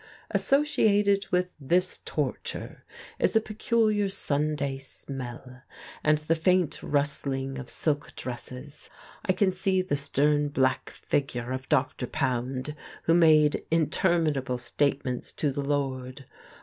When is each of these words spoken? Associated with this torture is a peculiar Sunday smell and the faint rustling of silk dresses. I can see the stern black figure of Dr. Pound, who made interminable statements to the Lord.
Associated 0.31 1.27
with 1.31 1.53
this 1.59 1.99
torture 2.05 2.83
is 3.19 3.35
a 3.35 3.39
peculiar 3.39 4.09
Sunday 4.09 4.79
smell 4.79 5.61
and 6.03 6.17
the 6.17 6.33
faint 6.33 6.81
rustling 6.81 7.59
of 7.59 7.69
silk 7.69 8.15
dresses. 8.15 8.89
I 9.25 9.33
can 9.33 9.51
see 9.51 9.83
the 9.83 9.95
stern 9.95 10.47
black 10.47 10.89
figure 10.89 11.51
of 11.51 11.69
Dr. 11.69 12.07
Pound, 12.07 12.75
who 13.03 13.13
made 13.13 13.63
interminable 13.69 14.57
statements 14.57 15.31
to 15.33 15.51
the 15.51 15.61
Lord. 15.63 16.25